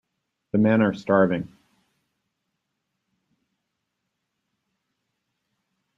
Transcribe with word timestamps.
The 0.51 0.57
men 0.57 0.81
are 0.81 0.95
starving. 0.95 1.55